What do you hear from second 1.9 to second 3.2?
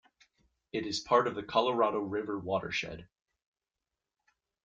River watershed.